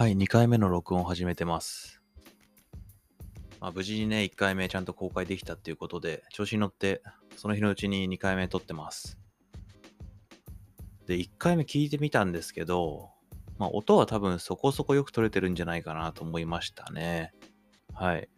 [0.00, 2.00] はい、2回目の録音を始めてます。
[3.60, 7.02] まあ、無事にね、1回目ちゃんと公開できたっていうことで、調子に乗って、
[7.36, 9.18] その日のうちに2回目撮ってます。
[11.06, 13.10] で、1回目聞いてみたんですけど、
[13.58, 17.34] まあ、音は多分そこそこよく撮れてるんじゃないかなと思いましたね。
[17.92, 18.30] はい。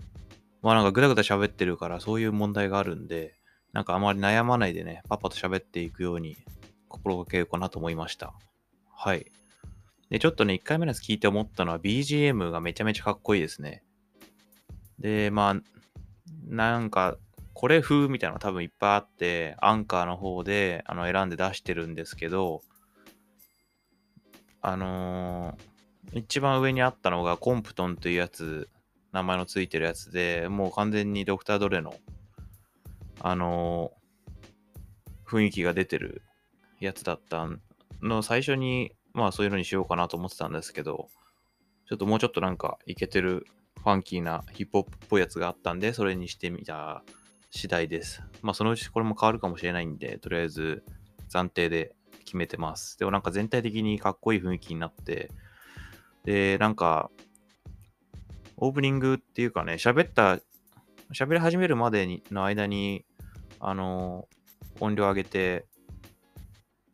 [0.62, 3.36] まあなんかぐだぐだ喋ってるからそういう問題があるんで、
[3.72, 6.38] なんかあまり悩まないでね、パパと喋っていくように
[6.88, 8.34] 心がけようかなと思いました。
[8.96, 9.30] はい。
[10.12, 13.82] で、ちょっとね、1回目のやつ聞いて思ったのは BGM がめちゃめちゃかっこいいですね。
[14.98, 15.56] で、まあ、
[16.46, 17.16] なんか、
[17.54, 22.60] これ風みたいなのが多分いっぱいあって、アンカーの方であの選んで出してるんですけど、
[24.60, 25.72] あのー
[26.18, 28.68] 一番上にあったのがコンプトンというやつ、
[29.12, 31.94] 名前のついてるやつで、もう完全にドクター・ドレの、
[33.20, 36.20] あのー雰囲気が出てる
[36.80, 37.48] やつだった
[38.02, 41.08] の、最初に、まあそういうのにしようかなと思ってたんですけど、
[41.88, 43.46] ちょっともうちょっとなんかイケてる
[43.78, 47.02] ファンキーなヒップホップっぽいやつがあったんで、それにしてみた
[47.50, 48.22] 次第です。
[48.42, 50.84] まあそのうちこれも変わるかもしれないんで、とりあえず
[51.30, 52.98] 暫定で決めてます。
[52.98, 55.30] でもなんか全体的にかっこいい雰囲気になって、
[56.24, 57.10] で、なんか、
[58.56, 60.38] オープニングっていうかね、喋った、
[61.12, 63.04] 喋り始めるまでにの間に、
[63.58, 64.28] あの、
[64.80, 65.66] 音量上げて、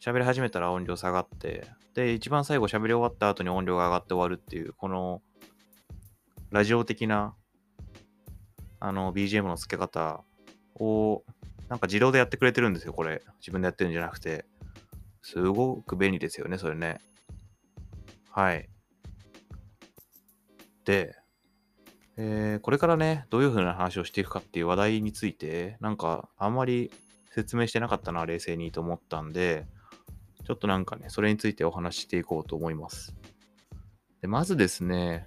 [0.01, 1.67] 喋り始めたら音量下がって、
[1.99, 5.21] で、一番最後喋り終わった後に音量が上がって終わるっていう、この、
[6.53, 7.35] ラジオ的な、
[8.79, 10.23] あの、BGM の付け方
[10.77, 11.25] を、
[11.69, 13.23] なんか自動でやってくれてるんですよ、これ。
[13.41, 14.47] 自分でやってるんじゃなくて。
[15.23, 17.01] すごく便利ですよね、それね。
[18.31, 18.69] はい。
[20.85, 21.17] で、
[22.17, 26.93] えーこれからね、どういう風な話をしていくかっていう話題について、なんか、あんまり
[27.33, 29.67] 説明してなかったな、冷静にと思ったんで、
[30.49, 33.15] ちょっとなんかね、それについてお話ししていこうと思います。
[34.23, 35.27] でまずですね、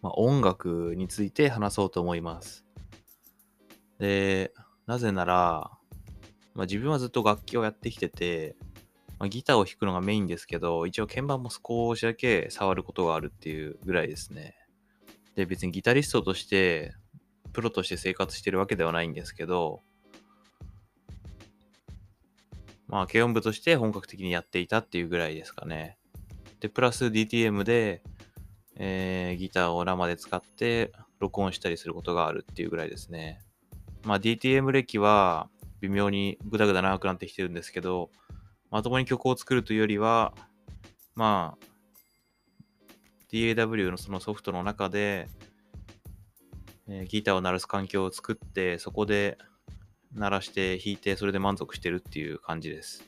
[0.00, 2.64] まあ、音楽について話そうと思います。
[3.98, 4.54] で、
[4.86, 5.70] なぜなら、
[6.54, 8.56] まあ、自分はずっと楽器をやってきてて、
[9.18, 14.56] まあ、ギターを弾くのがメインですけど、一応鍵盤も少しだけ触ることがあるっていうぐらいですね。
[15.34, 16.94] で、別にギタリストとして、
[17.52, 19.82] プロとして生活してるわけではないんですけど、
[22.88, 25.98] まあ、軽音部として本格的にやっていたっていうぐらいですかね。
[26.60, 28.02] で、プラス DTM で、
[28.76, 33.40] えーギターを生で使って録音したりすることがあるっていうぐらいですね。
[34.04, 35.48] まあ、DTM 歴は
[35.80, 38.10] 微妙にグダグダ長くなってきてるんですけど、
[38.70, 40.34] まともに曲を作るというよりは、
[41.14, 41.66] まあ、
[43.32, 45.28] DAW のそのソフトの中で、
[46.88, 49.38] えーギターを鳴らす環境を作って、そこで
[50.16, 53.04] 鳴らして弾いて、それで満足してるっていう感じです。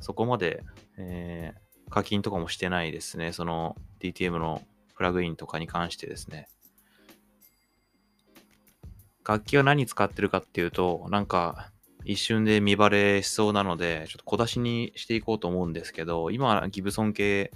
[0.00, 0.62] そこまで、
[0.96, 3.32] えー課金とかもしてないですね。
[3.32, 4.62] その DTM の
[4.94, 6.48] プラグインとかに関してですね。
[9.26, 11.70] 楽器は何使ってるかっていうと、なんか
[12.04, 17.50] 一瞬で見バレしそうなので、ちょっと小出しにしていこうと思うんですけど、今はギブソン系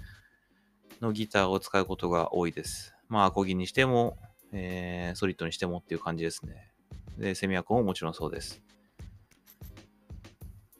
[1.00, 2.94] のギターを使うことが多いです。
[3.08, 4.18] まあ、アコギにしても、
[4.52, 6.73] えーソリッドにしてもっていう感じですね。
[7.18, 8.62] で、セミアコンももちろんそうです。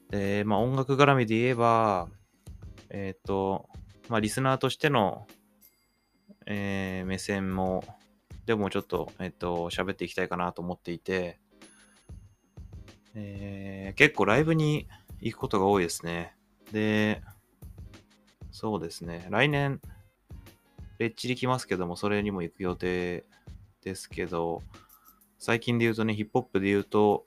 [0.09, 2.07] で、まあ、音楽絡みで言えば、
[2.89, 3.67] えっ、と、
[4.09, 5.27] まあ、リスナーとしての、
[6.45, 7.83] えー目線も、
[8.45, 11.39] でもちょっと、えっ、と、喋っていきたいかなと思っていて、
[13.15, 14.87] えー結構ライブに
[15.21, 16.35] 行くことが多いですね。
[16.71, 17.21] で、
[18.51, 19.27] そうですね。
[19.29, 19.81] 来年、
[20.97, 23.25] レッチリ来ますけども、それにも行く予定
[23.81, 24.61] ですけど、
[25.37, 27.25] 最近で言うとね、ヒップホップで言うと、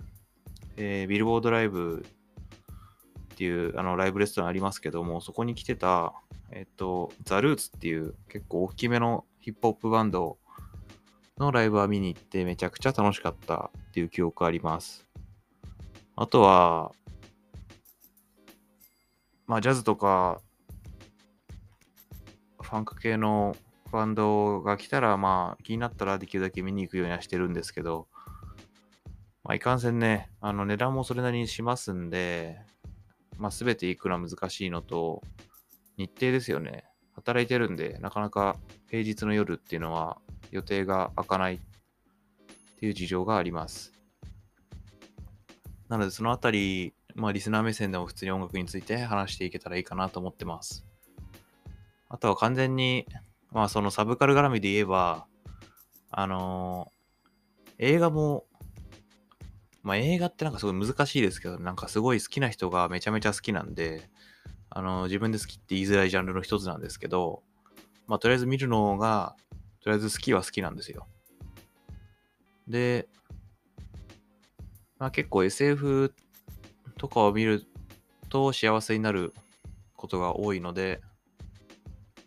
[0.76, 2.04] えービルボードライブ
[3.32, 6.14] っていうあのライブレストランありますけども、そこに来てた、
[6.50, 10.38] えっと、ザ・ルーツっていう結構大きめのヒップホップバンド
[11.38, 15.06] のライブは見に行ってめちゃくちゃ楽しかったっていう記憶あります。
[16.16, 16.90] あとは、
[19.46, 20.40] まあジャズとか、
[22.60, 23.56] ファンク系の
[23.90, 28.06] バンドが来たら、まあ気になったらできるだけ見に行くようにはしてるんですけど、
[29.44, 32.60] まあいかんせんね、あの値段もそれなりにしますんで、
[33.38, 35.22] まあ全て行くのは難しいのと、
[35.96, 36.84] 日程ですよね。
[37.14, 38.56] 働いてるんで、なかなか
[38.88, 40.18] 平日の夜っていうのは
[40.50, 41.58] 予定が開かないっ
[42.78, 43.92] ていう事情があります。
[45.88, 50.84] なのでそのあたり、まあリスナー目線でも普通に音楽について話していけたらいいかなと思ってます。
[52.10, 53.06] あとは完全に、
[53.52, 55.26] まあそのサブカル絡みで言えば、
[56.10, 56.98] あのー
[57.78, 58.44] 映画も、
[59.82, 64.10] まあ映画ってなんかすごい難しいですけど、なんかすごい好きな人がめちゃめちゃ好きなんで、
[64.68, 67.42] ああの、自分で好きって言いづらいジャンルの一つなんですけど、
[68.06, 69.36] まあ、とりあえず見るのが、
[69.80, 71.06] とりあえず好きは好きなんですよ。
[72.66, 73.08] で、
[74.98, 76.12] まあ、結構 SF
[76.98, 77.64] とかを見る
[78.28, 79.32] と幸せになる
[79.94, 81.00] ことが多いので、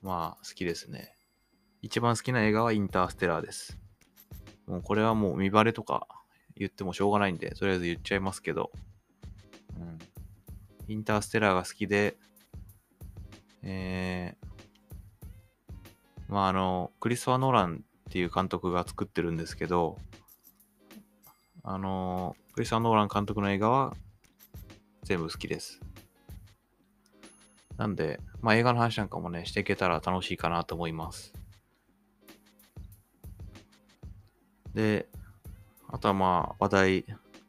[0.01, 1.15] まあ好きですね。
[1.81, 3.77] 一番好きな映画はインターステラーです。
[4.68, 6.07] もうこれはもう見バレとか
[6.56, 8.71] 言ってもしょうがないんで、とりあえず言っちゃいますけど、
[9.77, 10.00] うん。
[10.88, 12.18] インターステラーが好きで、
[13.63, 19.98] えー、まああの、クリスファー・ノーランっていう監督が作ってるんですけど、
[21.63, 23.95] あの、クリスファー・ノーラン監督の映画は
[25.03, 25.80] 全部好きです。
[27.77, 31.33] なんで、まあ映画の話なんかもね、していけたら楽しいかなと思います。
[34.73, 35.07] で、
[35.88, 37.03] あとはまあ話題っ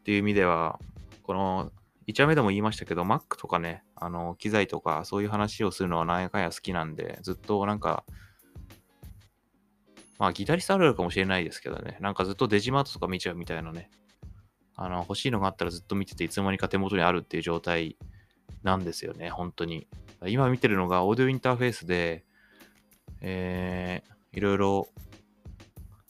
[0.05, 0.79] ていう意味では、
[1.23, 1.71] この
[2.07, 8.05] 1話目でも言いましたけど、Mac とかね、あの、機材とかそういう話をするのは何やかんや好きなんで、ずっとなんか、
[10.19, 13.91] まあギタリストあるあるかもしれないですけどね、なんかずっとデジマートとか見ちゃうみたいなね、
[14.77, 17.97] あの、欲しいのがあったらずっと見てて、いつの間にか手元にあるっていう状態
[18.63, 19.87] なんですよね、本当に。
[20.29, 22.25] 今見てるのがオーディオインターフェースで、
[23.21, 24.89] えー、いろいろ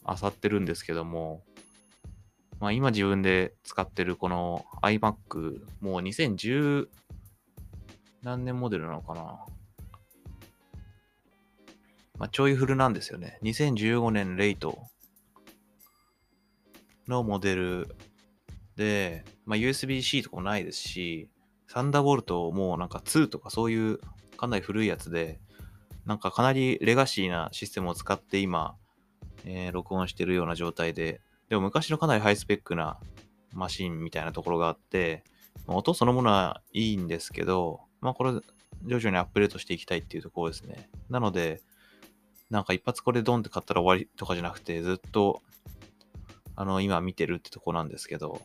[0.07, 1.43] 漁ってるんですけども、
[2.59, 6.87] まあ今自分で使ってるこの iMac、もう2010
[8.23, 9.21] 何年モデルなのかな
[12.17, 13.39] まあちょいフルなんですよね。
[13.43, 14.79] 2015年レイト
[17.07, 17.95] のモデル
[18.75, 21.29] で、まあ USB-C とかもないですし、
[21.67, 23.99] サンダーボルトもなんか2とかそういう
[24.37, 25.39] かなり古いやつで、
[26.05, 28.75] なんかかなりレガシーなシステムを使って今、
[29.45, 32.99] えー、録音してるような状態で、でも昔のかなりハイスペックな
[33.53, 35.23] マシンみたいなところがあって、
[35.67, 38.31] まあ、音そのものはいいんですけど、まあこれ
[38.85, 40.89] 徐々にアップデートしていきたいっていうところですね。
[41.09, 41.61] なので、
[42.49, 45.41] なんか一発これドンって買ったら終わりとかじゃなくて、ずっと、
[46.55, 48.41] あの、今見てるってとこなんですけど、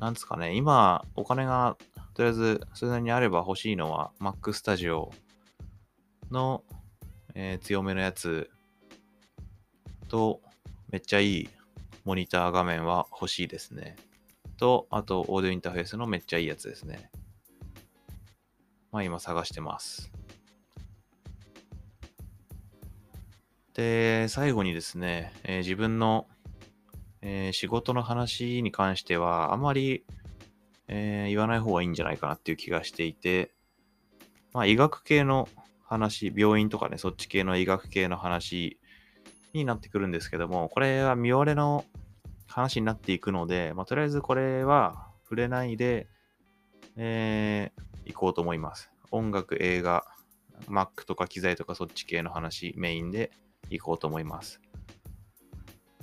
[0.00, 1.76] なんですかね、今、お金が
[2.18, 5.08] とりあえず、それなりにあれば欲しいのは Mac Studio
[6.32, 6.64] の、
[7.36, 8.50] えー、強めのやつ
[10.08, 10.40] と、
[10.90, 11.48] めっちゃいい
[12.04, 13.94] モニター画面は欲しいですね。
[14.56, 17.08] と、あと、オーディオインターフェースのめっちゃいいやつですね。
[18.90, 20.10] まあ今探してます。
[23.74, 26.26] で、最後にですね、えー、自分の、
[27.20, 30.04] えー、仕事の話に関しては、あまり
[30.88, 33.52] えー、言わない方がいいんじゃないかなっていう気がしていて、
[34.52, 35.48] まあ、医学系の
[35.84, 38.78] 話、病院とかね、そっち系の医学系の話
[39.52, 41.84] になってくるんですけども、これは見割れの
[42.46, 46.08] 話になっていくので、まあ、とりあえずこれは触れないで、
[46.96, 48.90] えー、行こうと思います。
[49.10, 50.04] 音楽、映画、
[50.66, 53.30] Mac とか機材とかそっち系の話メインで
[53.70, 54.60] 行こうと思います。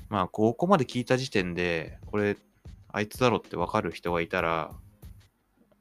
[0.09, 2.37] まあ、ここまで聞いた時点で、これ
[2.95, 4.71] あいつだろってわかる人がいたら、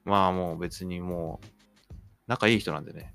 [0.05, 1.41] まあもう別にも
[1.89, 1.95] う、
[2.27, 3.15] 仲いい人なんでね。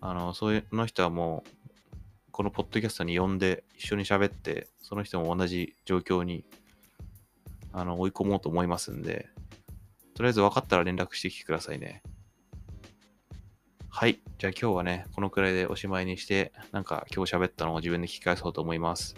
[0.00, 6.44] あの、そういうの人はもう、このポッドキャストに呼んで一緒に喋って、その人も同じ状況に、
[7.72, 9.28] あの、追い込もうと思いますんで、
[10.16, 12.02] とりあえず分かったら連絡してきてくださいね。
[13.88, 14.20] はい。
[14.38, 19.14] じゃあ今日はね、このくらいでおしまいにして、なんか今日喋ったのを自分で聞き返そうと思います。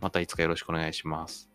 [0.00, 1.47] またいつかよろしくお願いします。